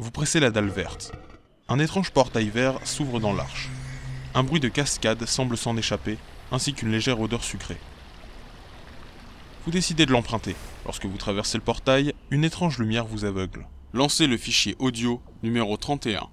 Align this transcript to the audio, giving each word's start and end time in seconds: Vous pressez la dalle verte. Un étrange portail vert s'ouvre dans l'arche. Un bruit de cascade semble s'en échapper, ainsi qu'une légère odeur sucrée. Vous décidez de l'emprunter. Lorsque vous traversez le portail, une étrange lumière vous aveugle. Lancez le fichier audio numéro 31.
Vous 0.00 0.12
pressez 0.12 0.38
la 0.38 0.52
dalle 0.52 0.68
verte. 0.68 1.10
Un 1.66 1.80
étrange 1.80 2.12
portail 2.12 2.50
vert 2.50 2.78
s'ouvre 2.84 3.18
dans 3.18 3.32
l'arche. 3.32 3.68
Un 4.32 4.44
bruit 4.44 4.60
de 4.60 4.68
cascade 4.68 5.26
semble 5.26 5.56
s'en 5.56 5.76
échapper, 5.76 6.18
ainsi 6.52 6.72
qu'une 6.72 6.92
légère 6.92 7.20
odeur 7.20 7.42
sucrée. 7.42 7.78
Vous 9.64 9.72
décidez 9.72 10.06
de 10.06 10.12
l'emprunter. 10.12 10.54
Lorsque 10.84 11.06
vous 11.06 11.16
traversez 11.16 11.58
le 11.58 11.64
portail, 11.64 12.14
une 12.30 12.44
étrange 12.44 12.78
lumière 12.78 13.06
vous 13.06 13.24
aveugle. 13.24 13.66
Lancez 13.92 14.28
le 14.28 14.36
fichier 14.36 14.76
audio 14.78 15.20
numéro 15.42 15.76
31. 15.76 16.28